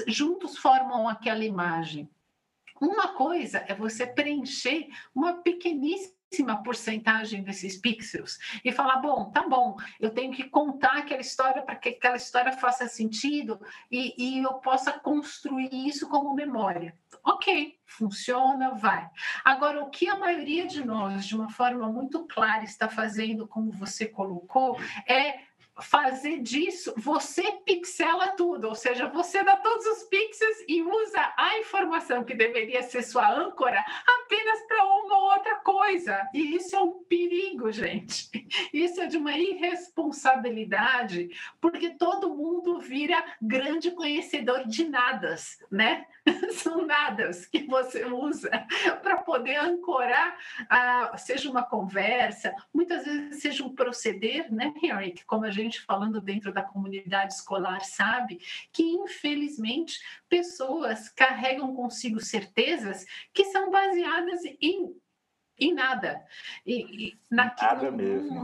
[0.08, 2.10] juntos formam aquela imagem.
[2.80, 6.15] Uma coisa é você preencher uma pequeníssima
[6.66, 11.76] porcentagem desses pixels e falar, bom, tá bom, eu tenho que contar aquela história para
[11.76, 13.60] que aquela história faça sentido
[13.92, 16.98] e, e eu possa construir isso como memória.
[17.24, 19.10] Ok, funciona, vai.
[19.44, 23.72] Agora, o que a maioria de nós, de uma forma muito clara, está fazendo, como
[23.72, 25.45] você colocou, é
[25.82, 31.60] fazer disso, você pixela tudo, ou seja, você dá todos os pixels e usa a
[31.60, 36.28] informação que deveria ser sua âncora apenas para uma ou outra coisa.
[36.34, 38.30] E isso é um perigo, gente.
[38.72, 46.06] Isso é de uma irresponsabilidade, porque todo mundo vira grande conhecedor de nadas, né?
[46.54, 48.50] São nadas que você usa
[49.02, 50.38] para poder ancorar,
[50.70, 55.26] a, seja uma conversa, muitas vezes seja um proceder, né, Henrique?
[55.26, 58.40] Como a gente falando dentro da comunidade escolar sabe,
[58.72, 60.00] que infelizmente
[60.30, 64.96] pessoas carregam consigo certezas que são baseadas em
[65.58, 66.24] em nada.
[66.66, 68.44] E, e naquilo, nada mesmo.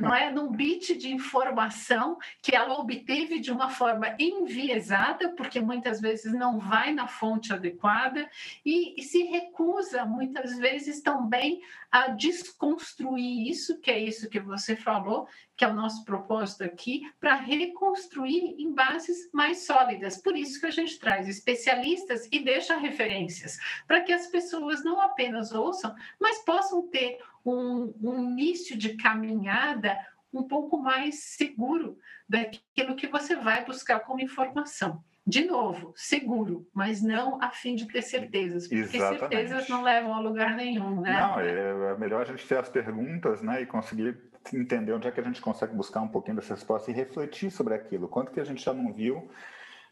[0.00, 6.00] Não é num bit de informação que ela obteve de uma forma enviesada, porque muitas
[6.00, 8.28] vezes não vai na fonte adequada
[8.64, 14.76] e, e se recusa muitas vezes também a desconstruir isso, que é isso que você
[14.76, 15.28] falou,
[15.62, 20.20] que é o nosso propósito aqui, para reconstruir em bases mais sólidas.
[20.20, 25.00] Por isso que a gente traz especialistas e deixa referências, para que as pessoas não
[25.00, 29.96] apenas ouçam, mas possam ter um, um início de caminhada
[30.32, 31.96] um pouco mais seguro
[32.28, 35.00] daquilo que você vai buscar como informação.
[35.24, 39.20] De novo, seguro, mas não a fim de ter certezas, porque Exatamente.
[39.20, 41.20] certezas não levam a lugar nenhum, né?
[41.20, 45.10] Não, é, é melhor a gente ter as perguntas, né, e conseguir entender onde é
[45.10, 48.08] que a gente consegue buscar um pouquinho dessa resposta e refletir sobre aquilo.
[48.08, 49.30] Quanto que a gente já não viu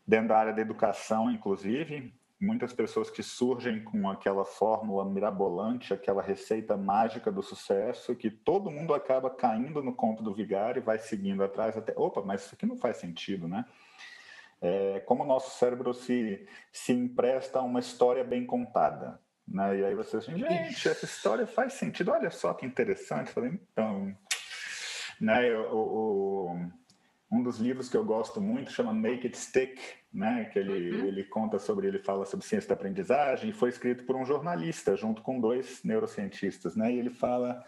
[0.07, 6.23] dentro da área da educação, inclusive, muitas pessoas que surgem com aquela fórmula mirabolante, aquela
[6.23, 10.99] receita mágica do sucesso, que todo mundo acaba caindo no conto do vigário e vai
[10.99, 13.65] seguindo atrás até, opa, mas isso aqui não faz sentido, né?
[14.61, 19.19] é, como o nosso cérebro se, se empresta a uma história bem contada.
[19.49, 19.79] Né?
[19.79, 23.31] E aí você assim, gente, essa história faz sentido, olha só que interessante.
[23.31, 24.15] falei, então,
[25.21, 26.71] né, o, o,
[27.31, 29.79] um dos livros que eu gosto muito chama Make It Stick,
[30.13, 31.07] né, que ele, uhum.
[31.07, 34.97] ele conta sobre, ele fala sobre ciência da aprendizagem, e foi escrito por um jornalista,
[34.97, 37.65] junto com dois neurocientistas, né, e ele fala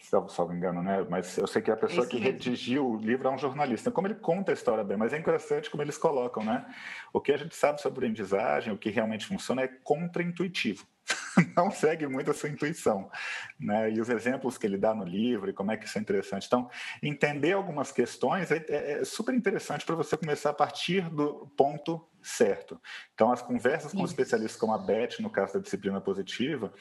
[0.00, 1.06] salvo, salvo engano, né?
[1.08, 3.90] Mas eu sei que a pessoa que redigiu o livro é um jornalista.
[3.90, 6.66] Como ele conta a história bem, mas é interessante como eles colocam, né?
[7.12, 10.86] O que a gente sabe sobre aprendizagem, o que realmente funciona é contraintuitivo.
[11.56, 13.10] Não segue muito a sua intuição,
[13.58, 13.90] né?
[13.90, 16.46] E os exemplos que ele dá no livro e como é que isso é interessante.
[16.46, 16.70] Então,
[17.02, 22.06] entender algumas questões é, é, é super interessante para você começar a partir do ponto
[22.22, 22.80] certo.
[23.14, 26.72] Então, as conversas com especialistas como a Beth, no caso da disciplina positiva,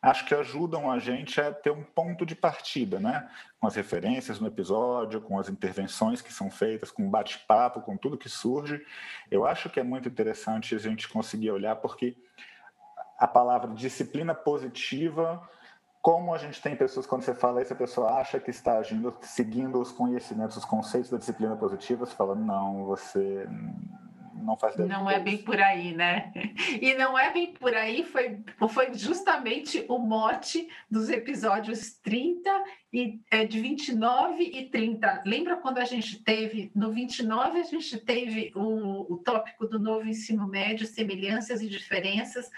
[0.00, 3.28] acho que ajudam a gente a ter um ponto de partida, né?
[3.60, 7.96] Com as referências no episódio, com as intervenções que são feitas, com o bate-papo, com
[7.96, 8.80] tudo que surge.
[9.30, 12.16] Eu acho que é muito interessante a gente conseguir olhar, porque
[13.18, 15.42] a palavra disciplina positiva
[16.04, 19.16] como a gente tem pessoas, quando você fala isso, a pessoa acha que está agindo,
[19.22, 23.48] seguindo os conhecimentos, os conceitos da disciplina positiva, você fala, não, você
[24.34, 24.88] não faz ideia.
[24.88, 26.30] Não é bem por aí, né?
[26.80, 32.50] E não é bem por aí, foi, foi justamente o mote dos episódios 30
[32.92, 35.22] e é, de 29 e 30.
[35.24, 40.06] Lembra quando a gente teve, no 29, a gente teve o, o tópico do novo
[40.06, 42.50] ensino médio, semelhanças e diferenças,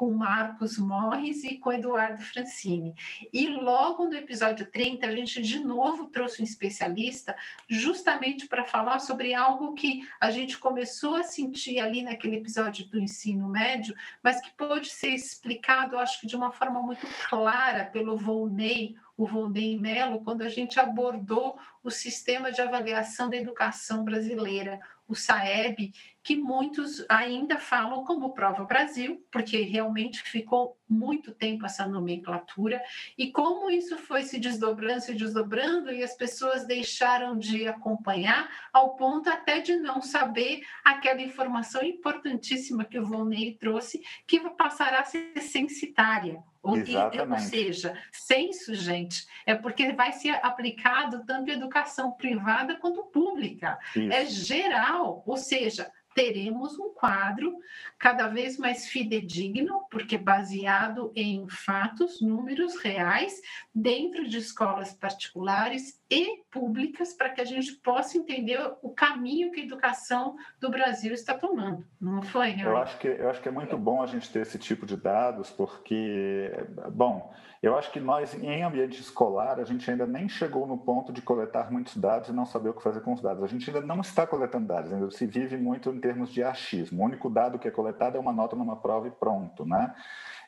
[0.00, 2.94] com Marcos Morris e com Eduardo Francini.
[3.30, 7.36] E logo no episódio 30, a gente de novo trouxe um especialista
[7.68, 12.98] justamente para falar sobre algo que a gente começou a sentir ali naquele episódio do
[12.98, 18.16] ensino médio, mas que pode ser explicado, acho que de uma forma muito clara pelo
[18.16, 24.80] Volney, o Volney Mello, quando a gente abordou o sistema de avaliação da educação brasileira,
[25.06, 31.86] o SAEB, que muitos ainda falam como Prova Brasil, porque realmente ficou muito tempo essa
[31.86, 32.82] nomenclatura,
[33.18, 38.96] e como isso foi se desdobrando, se desdobrando, e as pessoas deixaram de acompanhar, ao
[38.96, 45.04] ponto até de não saber aquela informação importantíssima que o Volney trouxe, que passará a
[45.04, 46.42] ser censitária.
[46.62, 53.78] Ou, ou seja, censo, gente, é porque vai ser aplicado tanto educação privada quanto pública.
[53.96, 54.12] Isso.
[54.12, 57.56] É geral, ou seja, teremos um quadro
[57.98, 63.40] cada vez mais fidedigno, porque baseado em fatos, números reais,
[63.74, 69.60] dentro de escolas particulares e públicas, para que a gente possa entender o caminho que
[69.60, 71.84] a educação do Brasil está tomando.
[72.00, 74.58] Não foi, Eu acho que eu acho que é muito bom a gente ter esse
[74.58, 76.50] tipo de dados, porque,
[76.92, 77.32] bom,
[77.62, 81.20] eu acho que nós, em ambiente escolar, a gente ainda nem chegou no ponto de
[81.20, 83.44] coletar muitos dados e não saber o que fazer com os dados.
[83.44, 87.02] A gente ainda não está coletando dados, ainda se vive muito em termos de achismo.
[87.02, 89.94] O único dado que é coletado é uma nota numa prova e pronto, né?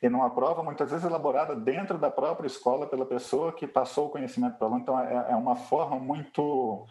[0.02, 4.10] E numa prova, muitas vezes, elaborada dentro da própria escola pela pessoa que passou o
[4.10, 4.76] conhecimento para ela.
[4.78, 6.86] Então, é, é uma forma muito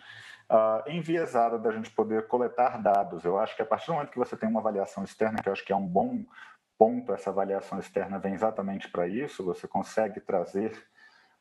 [0.53, 3.23] Uh, enviesada da gente poder coletar dados.
[3.23, 5.53] Eu acho que a partir do momento que você tem uma avaliação externa, que eu
[5.53, 6.25] acho que é um bom
[6.77, 10.73] ponto, essa avaliação externa vem exatamente para isso, você consegue trazer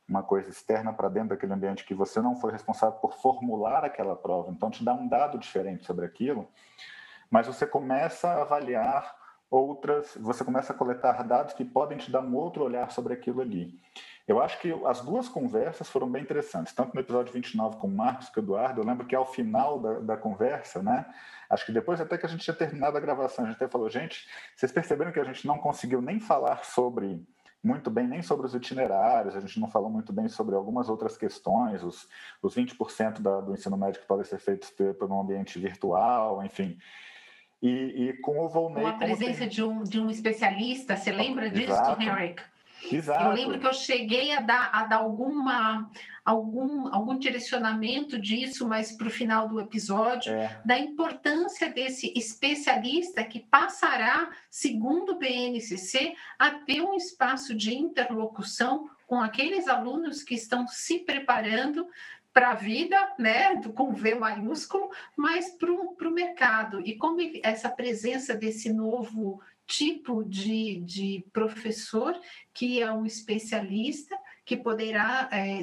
[0.07, 4.15] uma coisa externa para dentro daquele ambiente que você não foi responsável por formular aquela
[4.15, 6.47] prova, então te dá um dado diferente sobre aquilo,
[7.29, 9.15] mas você começa a avaliar
[9.51, 13.41] outras, você começa a coletar dados que podem te dar um outro olhar sobre aquilo
[13.41, 13.77] ali.
[14.25, 17.91] Eu acho que as duas conversas foram bem interessantes, tanto no episódio 29 com o
[17.91, 21.05] Marcos e com o Eduardo, eu lembro que ao final da, da, conversa, né,
[21.49, 23.89] acho que depois até que a gente tinha terminado a gravação, a gente até falou,
[23.89, 27.21] gente, vocês perceberam que a gente não conseguiu nem falar sobre,
[27.61, 31.17] muito bem, nem sobre os itinerários, a gente não falou muito bem sobre algumas outras
[31.17, 32.07] questões, os,
[32.41, 36.79] os 20% da, do ensino médio que podem ser feitos um ambiente virtual, enfim...
[37.61, 38.81] E, e, com o Volney.
[38.81, 39.49] Com a presença tem...
[39.49, 42.41] de, um, de um especialista, você lembra disso, Henrique?
[42.89, 43.23] Exato.
[43.25, 45.89] Eu lembro que eu cheguei a dar, a dar alguma,
[46.25, 50.59] algum, algum direcionamento disso, mas para o final do episódio, é.
[50.65, 58.89] da importância desse especialista que passará, segundo o BNCC, a ter um espaço de interlocução
[59.05, 61.85] com aqueles alunos que estão se preparando
[62.33, 66.81] para a vida, né, com V maiúsculo, mas para o mercado.
[66.81, 72.19] E como essa presença desse novo tipo de, de professor
[72.53, 75.61] que é um especialista que poderá é,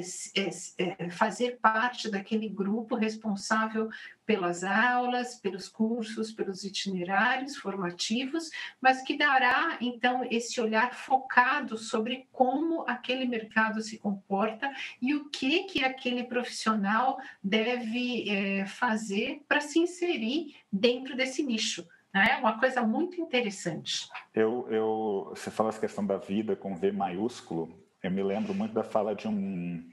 [0.77, 3.89] é, fazer parte daquele grupo responsável
[4.25, 12.27] pelas aulas, pelos cursos, pelos itinerários formativos, mas que dará então esse olhar focado sobre
[12.31, 19.61] como aquele mercado se comporta e o que que aquele profissional deve é, fazer para
[19.61, 21.87] se inserir dentro desse nicho.
[22.13, 24.07] É uma coisa muito interessante.
[24.33, 27.71] Eu, eu, você fala essa questão da vida com V maiúsculo.
[28.01, 29.89] Eu me lembro muito da fala de um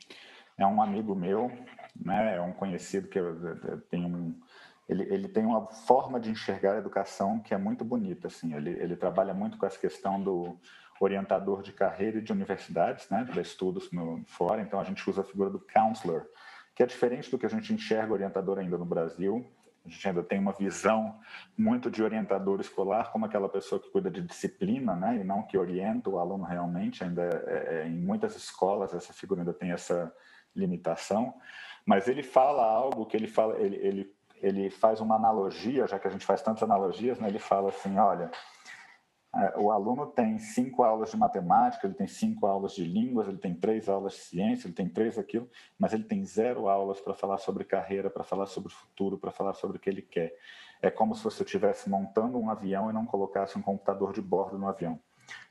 [0.58, 1.50] é um amigo meu,
[1.94, 2.36] né?
[2.36, 3.18] É um conhecido que
[3.90, 4.34] tem um
[4.88, 8.54] ele, ele tem uma forma de enxergar a educação que é muito bonita, assim.
[8.54, 10.56] Ele, ele trabalha muito com essa questão do
[11.00, 13.26] orientador de carreira e de universidades, né?
[13.30, 14.62] Para estudos no fora.
[14.62, 16.26] Então a gente usa a figura do counselor,
[16.74, 19.44] que é diferente do que a gente enxerga orientador ainda no Brasil
[19.86, 21.18] a gente ainda tem uma visão
[21.56, 25.56] muito de orientador escolar como aquela pessoa que cuida de disciplina, né, e não que
[25.56, 27.04] orienta o aluno realmente.
[27.04, 30.12] Ainda é, é, em muitas escolas essa figura ainda tem essa
[30.54, 31.34] limitação.
[31.84, 36.08] Mas ele fala algo que ele fala, ele, ele, ele faz uma analogia, já que
[36.08, 38.75] a gente faz tantas analogias, né, ele fala assim, olha, é,
[39.56, 43.54] o aluno tem cinco aulas de matemática, ele tem cinco aulas de línguas, ele tem
[43.54, 47.38] três aulas de ciência, ele tem três aquilo, mas ele tem zero aulas para falar
[47.38, 50.34] sobre carreira, para falar sobre o futuro, para falar sobre o que ele quer.
[50.80, 54.58] É como se você estivesse montando um avião e não colocasse um computador de bordo
[54.58, 54.98] no avião.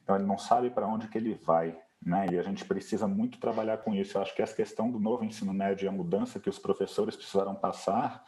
[0.03, 2.27] Então ele não sabe para onde que ele vai, né?
[2.31, 4.17] E a gente precisa muito trabalhar com isso.
[4.17, 7.15] Eu acho que essa questão do novo ensino médio e a mudança que os professores
[7.15, 8.23] precisaram passar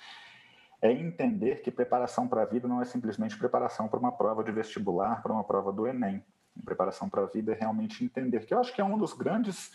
[0.81, 4.51] é entender que preparação para a vida não é simplesmente preparação para uma prova de
[4.51, 6.23] vestibular, para uma prova do Enem.
[6.63, 9.71] Preparação para a vida é realmente entender, que eu acho que é um dos grandes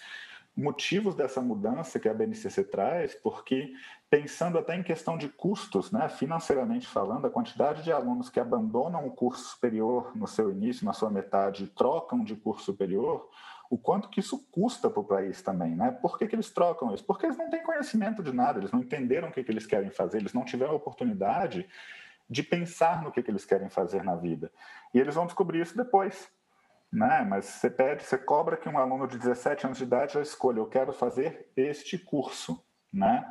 [0.57, 3.72] motivos dessa mudança que a BNCC traz, porque
[4.11, 9.07] pensando até em questão de custos, né, financeiramente falando, a quantidade de alunos que abandonam
[9.07, 13.30] o curso superior no seu início, na sua metade, trocam de curso superior,
[13.73, 15.93] o quanto que isso custa para o país também, né?
[15.93, 17.03] Por que, que, eles trocam isso?
[17.07, 19.89] Porque eles não têm conhecimento de nada, eles não entenderam o que, que eles querem
[19.89, 21.66] fazer, eles não tiveram a oportunidade
[22.29, 24.53] de pensar no que, que eles querem fazer na vida.
[24.93, 26.31] E eles vão descobrir isso depois.
[26.93, 27.27] Né?
[27.27, 30.59] Mas você pede, você cobra que um aluno de 17 anos de idade já escolha,
[30.59, 32.62] eu quero fazer este curso,
[32.93, 33.27] né?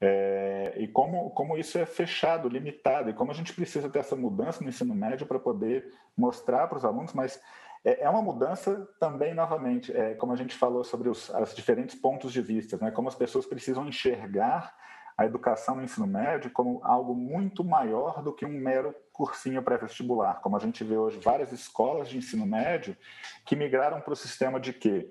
[0.00, 4.16] É, e como, como isso é fechado, limitado, e como a gente precisa ter essa
[4.16, 7.38] mudança no ensino médio para poder mostrar para os alunos, mas
[7.84, 11.94] é, é uma mudança também, novamente, é, como a gente falou sobre os as diferentes
[11.94, 12.90] pontos de vista, né?
[12.90, 14.74] como as pessoas precisam enxergar
[15.16, 20.40] a educação no ensino médio como algo muito maior do que um mero cursinho pré-vestibular,
[20.40, 22.96] como a gente vê hoje várias escolas de ensino médio
[23.44, 25.06] que migraram para o sistema de que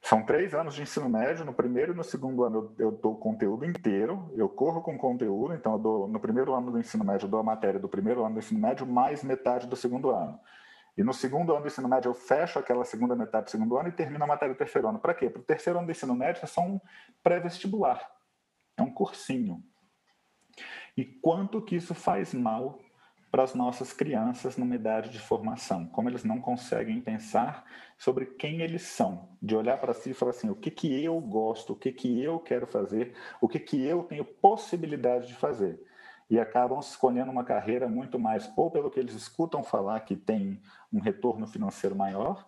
[0.00, 3.18] são três anos de ensino médio, no primeiro e no segundo ano eu, dou o
[3.18, 7.30] conteúdo inteiro, eu corro com conteúdo, então dou, no primeiro ano do ensino médio eu
[7.30, 10.38] dou a matéria do primeiro ano do ensino médio mais metade do segundo ano.
[10.96, 13.88] E no segundo ano do ensino médio eu fecho aquela segunda metade do segundo ano
[13.88, 14.98] e termino a matéria do terceiro ano.
[14.98, 15.28] Para quê?
[15.28, 16.80] Para o terceiro ano do ensino médio é só um
[17.22, 18.00] pré-vestibular,
[18.76, 19.62] é um cursinho.
[20.96, 22.78] E quanto que isso faz mal
[23.30, 27.66] para as nossas crianças numa idade de formação, como eles não conseguem pensar
[27.98, 31.20] sobre quem eles são, de olhar para si e falar assim, o que que eu
[31.20, 35.78] gosto, o que que eu quero fazer, o que que eu tenho possibilidade de fazer.
[36.28, 40.60] E acabam escolhendo uma carreira muito mais ou pelo que eles escutam falar que tem
[40.92, 42.46] um retorno financeiro maior,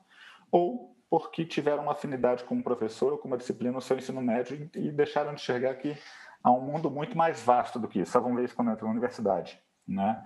[0.51, 4.21] ou porque tiveram uma afinidade com um professor ou com uma disciplina no seu ensino
[4.21, 5.97] médio e deixaram de enxergar que
[6.43, 8.13] há um mundo muito mais vasto do que isso.
[8.13, 10.23] Só vão ver isso quando entram na universidade, né?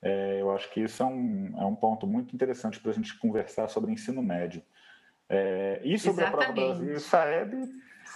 [0.00, 3.18] É, eu acho que isso é um, é um ponto muito interessante para a gente
[3.18, 4.62] conversar sobre ensino médio.
[5.28, 6.50] É, e sobre Exatamente.
[6.50, 7.54] a prova Brasil, o Saeb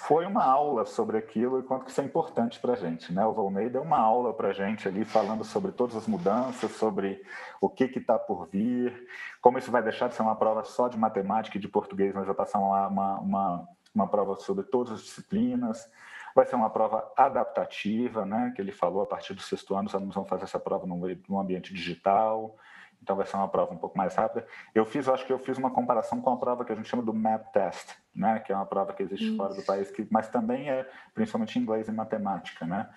[0.07, 3.13] foi uma aula sobre aquilo e quanto que isso é importante para a gente.
[3.13, 3.25] Né?
[3.25, 7.23] O Volney deu uma aula para a gente ali, falando sobre todas as mudanças, sobre
[7.61, 8.93] o que está por vir,
[9.41, 12.27] como isso vai deixar de ser uma prova só de matemática e de português, mas
[12.27, 15.89] vai passar uma, uma, uma, uma prova sobre todas as disciplinas.
[16.35, 18.53] Vai ser uma prova adaptativa, né?
[18.57, 21.39] Que ele falou, a partir do sexto ano, os alunos vão fazer essa prova num
[21.39, 22.57] ambiente digital.
[23.03, 24.47] Então vai ser uma prova um pouco mais rápida.
[24.75, 27.03] Eu fiz, acho que eu fiz uma comparação com a prova que a gente chama
[27.03, 28.39] do MAP Test, né?
[28.39, 29.37] Que é uma prova que existe Isso.
[29.37, 32.89] fora do país, que, mas também é principalmente em inglês e matemática, né?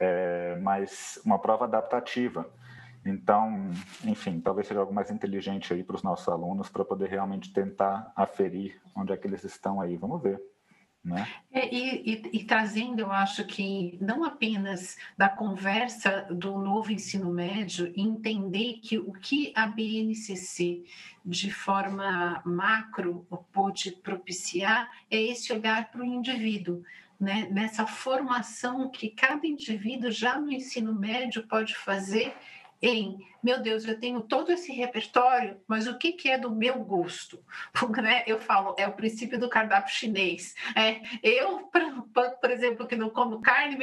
[0.00, 2.48] É, mas uma prova adaptativa.
[3.04, 3.70] Então,
[4.04, 8.10] enfim, talvez seja algo mais inteligente aí para os nossos alunos para poder realmente tentar
[8.16, 9.96] aferir onde é que eles estão aí.
[9.96, 10.40] Vamos ver.
[11.06, 11.24] Né?
[11.52, 17.32] É, e, e, e, trazendo, eu acho que não apenas da conversa do novo ensino
[17.32, 20.84] médio, entender que o que a BNCC,
[21.24, 26.82] de forma macro, pôde propiciar é esse olhar para o indivíduo.
[27.20, 27.48] Né?
[27.52, 32.34] Nessa formação que cada indivíduo já no ensino médio pode fazer
[32.80, 36.84] em, meu Deus, eu tenho todo esse repertório, mas o que, que é do meu
[36.84, 37.42] gosto?
[38.02, 38.22] né?
[38.26, 40.54] Eu falo, é o princípio do cardápio chinês.
[40.74, 41.70] É, eu,
[42.40, 43.76] por, exemplo, que não como carne,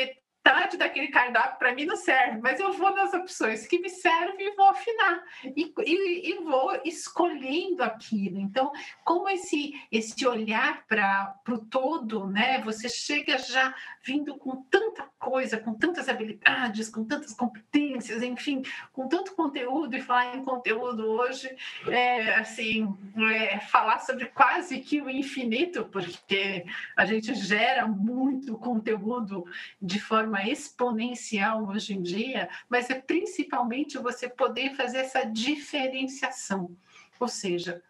[0.43, 4.47] metade daquele cardápio para mim não serve, mas eu vou nas opções que me servem
[4.47, 5.23] e vou afinar
[5.55, 8.37] e, e, e vou escolhendo aquilo.
[8.37, 8.71] Então,
[9.05, 12.61] como esse esse olhar para o todo, né?
[12.61, 13.73] Você chega já
[14.03, 20.01] vindo com tanta coisa, com tantas habilidades, com tantas competências, enfim, com tanto conteúdo e
[20.01, 21.49] falar em conteúdo hoje,
[21.87, 22.93] é, assim,
[23.31, 26.65] é, falar sobre quase que o infinito, porque
[26.97, 29.45] a gente gera muito conteúdo
[29.81, 36.75] de forma exponencial hoje em dia, mas é principalmente você poder fazer essa diferenciação,
[37.19, 37.81] ou seja,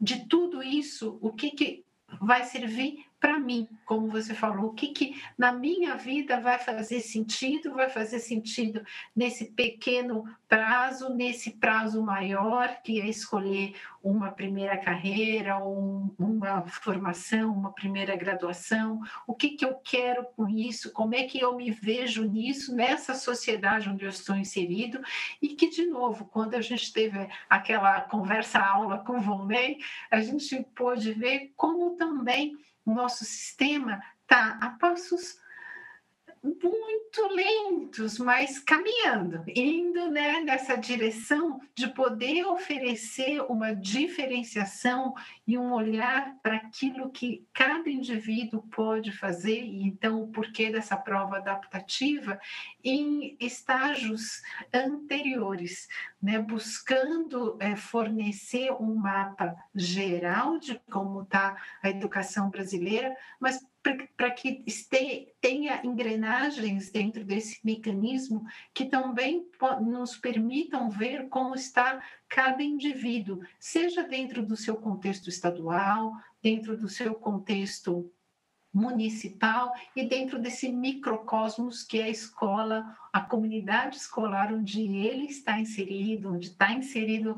[0.00, 1.84] de tudo isso, o que, que
[2.20, 6.98] vai servir para mim, como você falou, o que, que na minha vida vai fazer
[6.98, 14.76] sentido, vai fazer sentido nesse pequeno prazo, nesse prazo maior, que é escolher uma primeira
[14.76, 21.14] carreira, um, uma formação, uma primeira graduação, o que, que eu quero com isso, como
[21.14, 25.00] é que eu me vejo nisso, nessa sociedade onde eu estou inserido,
[25.40, 29.78] e que, de novo, quando a gente teve aquela conversa-aula com o Volney,
[30.10, 35.36] a gente pôde ver como também o nosso sistema está a passos
[36.42, 45.14] muito lentos, mas caminhando, indo né, nessa direção de poder oferecer uma diferenciação
[45.46, 50.96] e um olhar para aquilo que cada indivíduo pode fazer, e então o porquê dessa
[50.96, 52.40] prova adaptativa
[52.82, 54.42] em estágios
[54.74, 55.88] anteriores,
[56.20, 63.60] né, buscando é, fornecer um mapa geral de como está a educação brasileira, mas
[64.16, 64.64] para que
[65.40, 69.48] tenha engrenagens dentro desse mecanismo que também
[69.80, 76.88] nos permitam ver como está cada indivíduo, seja dentro do seu contexto estadual, dentro do
[76.88, 78.10] seu contexto
[78.72, 85.60] municipal e dentro desse microcosmos que é a escola, a comunidade escolar onde ele está
[85.60, 87.36] inserido, onde está inserido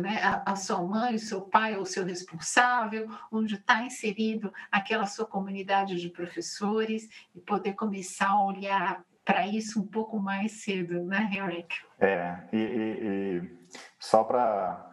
[0.00, 5.26] né, a, sua mãe, o seu pai, o seu responsável, onde está inserido aquela sua
[5.26, 11.30] comunidade de professores e poder começar a olhar para isso um pouco mais cedo, né,
[11.34, 11.76] Eric?
[11.98, 13.50] É, e, e, e
[13.98, 14.85] só para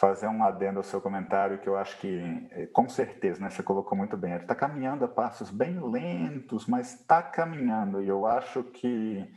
[0.00, 3.62] fazer um adendo ao seu comentário, que eu acho que, eh, com certeza, né, você
[3.62, 8.26] colocou muito bem, ele está caminhando a passos bem lentos, mas está caminhando, e eu
[8.26, 9.30] acho que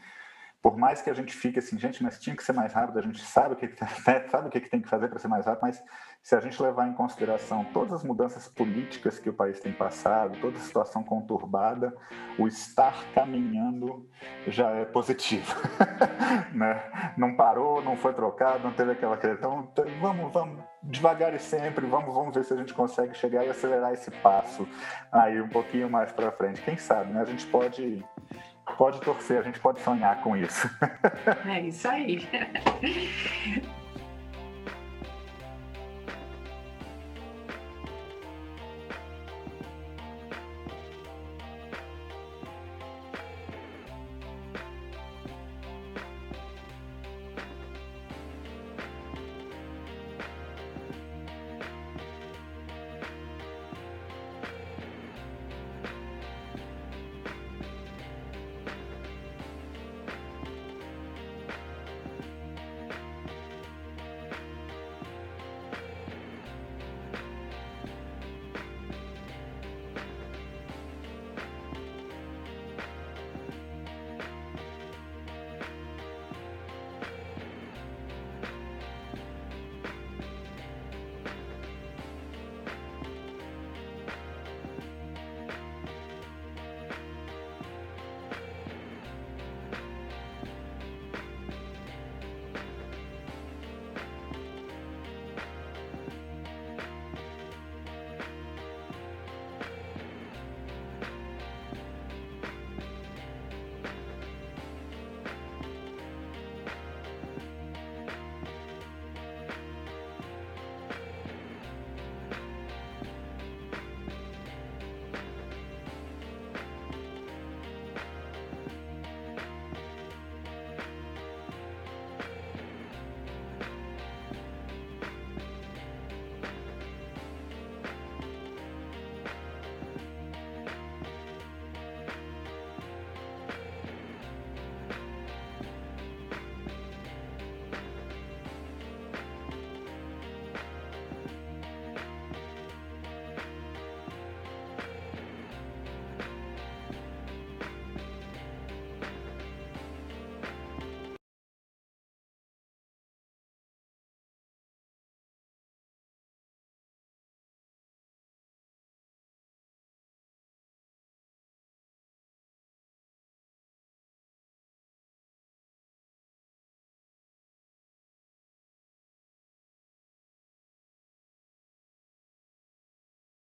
[0.64, 3.02] por mais que a gente fique assim, gente, mas tinha que ser mais rápido, a
[3.02, 3.68] gente sabe o que,
[4.08, 5.84] né, sabe o que tem que fazer para ser mais rápido, mas
[6.24, 10.40] se a gente levar em consideração todas as mudanças políticas que o país tem passado,
[10.40, 11.94] toda a situação conturbada,
[12.40, 14.08] o estar caminhando
[14.48, 15.54] já é positivo.
[16.56, 17.14] né?
[17.18, 19.68] Não parou, não foi trocado, não teve aquela questão.
[19.70, 23.50] Então, vamos, vamos devagar e sempre, vamos, vamos ver se a gente consegue chegar e
[23.50, 24.66] acelerar esse passo
[25.12, 26.62] aí um pouquinho mais para frente.
[26.62, 27.20] Quem sabe, né?
[27.20, 28.02] A gente pode
[28.78, 30.70] pode torcer, a gente pode sonhar com isso.
[31.46, 32.28] É isso aí.